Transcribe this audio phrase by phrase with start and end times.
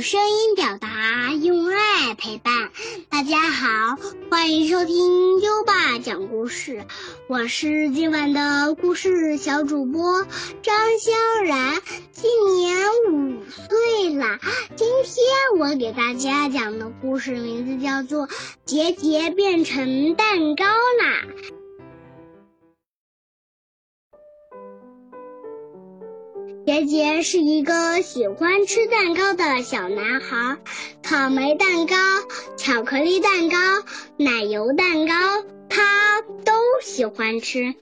[0.00, 2.70] 声音表达，用爱陪伴。
[3.08, 3.96] 大家好，
[4.30, 6.84] 欢迎收听优爸讲故事，
[7.28, 10.24] 我是今晚的故事小主播
[10.62, 11.80] 张潇然，
[12.12, 12.76] 今年
[13.10, 14.38] 五岁啦。
[14.76, 18.28] 今天我给大家讲的故事名字叫做
[18.64, 21.24] 《杰杰变成蛋糕啦》。
[26.78, 30.58] 杰杰是一个喜欢吃蛋糕的小男孩，
[31.02, 31.96] 草莓蛋糕、
[32.56, 33.56] 巧克力蛋糕、
[34.16, 35.14] 奶油蛋糕，
[35.68, 37.74] 他都喜欢吃。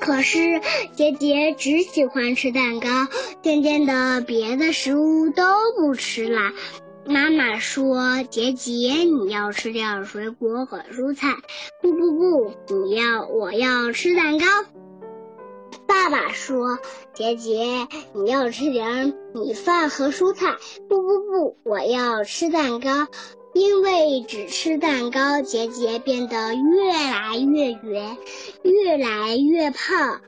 [0.00, 0.60] 可是
[0.96, 2.88] 杰杰只喜欢吃蛋糕，
[3.42, 5.44] 渐渐的，别的食物都
[5.76, 6.50] 不吃了。
[7.06, 11.36] 妈妈说：“杰杰，你要吃点水果和蔬菜。”
[11.80, 14.46] 不不不，你要我要吃蛋糕。
[15.88, 16.78] 爸爸说
[17.14, 20.54] ：“杰杰，你要吃点米饭和蔬菜。”
[20.86, 23.08] 不不不，我要吃蛋糕。
[23.54, 28.18] 因为只吃蛋糕，杰杰变得越来越圆，
[28.62, 30.20] 越来越胖。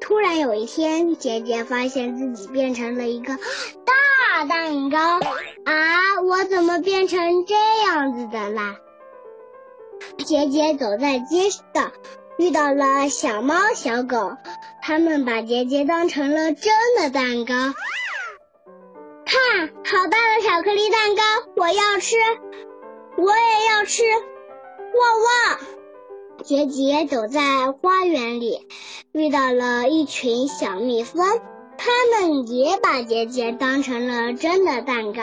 [0.00, 3.36] 突然有一天，杰杰发现自己变成了一个
[3.84, 4.98] 大蛋糕。
[5.64, 8.76] 啊，我怎么变成这样子的啦？
[10.24, 11.90] 杰杰走在街上，
[12.38, 14.36] 遇到了小猫、小狗。
[14.88, 17.52] 他们把杰杰当成了真的蛋糕，
[19.26, 21.22] 看，好大的巧克力蛋糕，
[21.56, 22.16] 我要吃，
[23.18, 24.02] 我也要吃，
[24.94, 26.42] 汪汪！
[26.42, 28.66] 杰杰走在花园里，
[29.12, 31.38] 遇到了一群小蜜蜂，
[31.76, 35.20] 他们也把杰杰当成了真的蛋糕，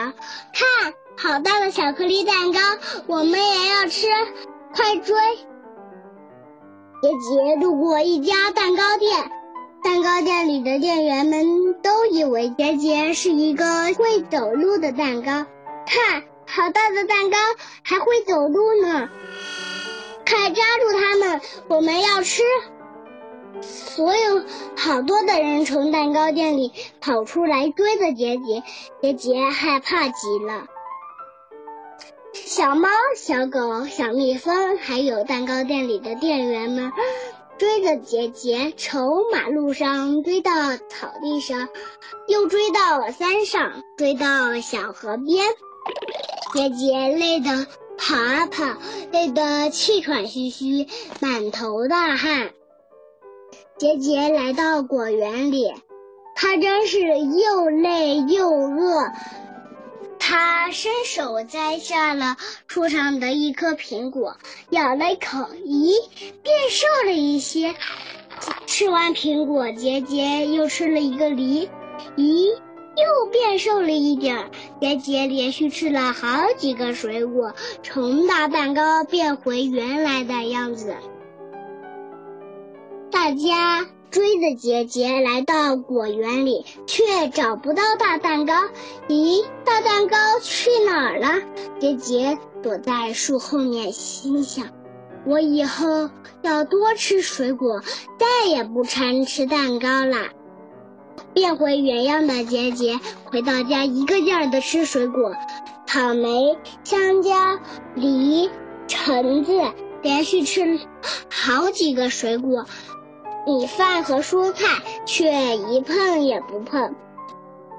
[0.53, 2.59] 看，好大的巧克力蛋糕，
[3.07, 4.05] 我们也要吃，
[4.75, 5.15] 快追！
[7.01, 9.31] 杰杰路过一家蛋糕店。
[9.85, 15.45] 蛋糕店里的店员们都以为杰杰是一个会走路的蛋糕。
[15.85, 17.37] 看，好大的蛋糕，
[17.83, 19.07] 还会走路呢！
[20.27, 22.41] 快抓住他们，我们要吃！
[23.61, 24.41] 所有
[24.75, 28.63] 好多的人从蛋糕店里跑出来追着杰杰，
[29.03, 30.65] 杰杰害怕极了。
[32.33, 36.91] 小猫、小狗、小蜜蜂，还有蛋糕店里的店员们。
[37.57, 40.51] 追着杰杰，从马路上追到
[40.89, 41.69] 草地上，
[42.27, 45.45] 又追到了山上，追到小河边。
[46.53, 47.65] 杰杰累得
[47.97, 48.77] 跑啊跑，
[49.11, 50.87] 累得气喘吁吁，
[51.21, 52.51] 满头大汗。
[53.77, 55.73] 杰杰来到果园里，
[56.35, 59.11] 他真是又累又饿。
[60.27, 64.35] 他伸手摘下了树上的一颗苹果，
[64.71, 65.93] 咬了一口，咦，
[66.41, 67.75] 变瘦了一些。
[68.65, 71.69] 吃完苹果，杰杰又吃了一个梨，
[72.17, 74.49] 咦，又变瘦了一点。
[74.81, 77.53] 杰杰连续吃了好几个水果，
[77.83, 80.95] 从大蛋糕变回原来的样子。
[83.11, 83.85] 大家。
[84.15, 88.53] 追着杰杰来到果园里，却找不到大蛋糕。
[89.09, 91.41] 咦，大蛋糕去哪儿了？
[91.81, 94.67] 杰杰躲在树后面，心想：
[95.25, 96.09] 我以后
[96.43, 97.81] 要多吃水果，
[98.17, 100.29] 再也不馋吃蛋糕啦。
[101.33, 105.33] 变回原样的杰杰回到家，一个劲儿的吃水果：
[105.85, 107.33] 草莓、香蕉、
[107.95, 108.49] 梨、
[108.87, 109.51] 橙子，
[110.01, 110.79] 连续吃
[111.29, 112.65] 好几个水果。
[113.45, 114.65] 米饭和蔬菜
[115.05, 116.95] 却一碰也不碰。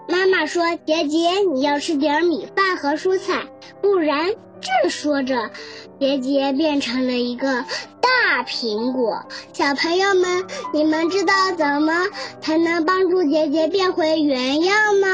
[0.09, 3.43] 妈妈说：“杰杰，你要吃点米饭和蔬菜，
[3.81, 4.27] 不然……”
[4.82, 5.50] 正说着，
[6.00, 7.62] 杰杰变成了一个
[8.00, 9.22] 大苹果。
[9.53, 11.93] 小朋友们，你们知道怎么
[12.41, 15.09] 才能帮助杰杰变回原样吗？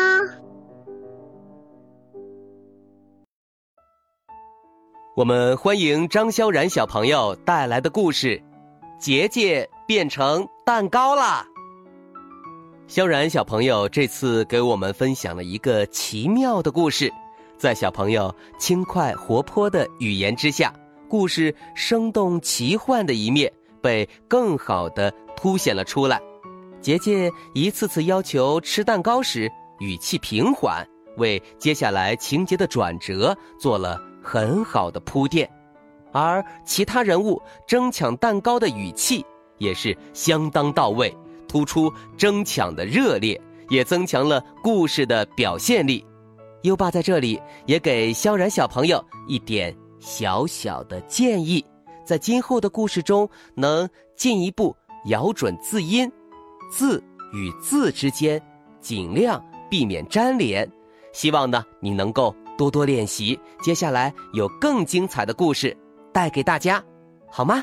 [5.16, 8.38] 我们欢迎张潇然小朋友带来的故事，
[8.98, 9.68] 《杰杰》。
[9.86, 11.46] 变成蛋糕啦！
[12.86, 17.12] 萧然小朋友这次给我们分享了一个奇妙的故事，
[17.56, 20.72] 在小朋友轻快活泼的语言之下，
[21.08, 23.50] 故事生动奇幻的一面
[23.80, 26.20] 被更好的凸显了出来。
[26.80, 30.86] 杰杰一次次要求吃蛋糕时，语气平缓，
[31.16, 35.48] 为接下来情节的转折做了很好的铺垫，
[36.12, 39.24] 而其他人物争抢蛋糕的语气。
[39.62, 41.16] 也是相当到位，
[41.46, 46.04] 突出争抢的热烈，也增强了故事的表现力。
[46.62, 51.64] 优爸在这里也给萧然小朋友一点小小的建议，
[52.04, 54.76] 在今后的故事中能进一步
[55.06, 56.10] 咬准字音，
[56.70, 58.42] 字与字之间
[58.80, 60.68] 尽量避免粘连，
[61.12, 65.76] 希望呢你能够多多练习，接下来有更精彩的故事
[66.12, 66.82] 带给大家，
[67.30, 67.62] 好吗？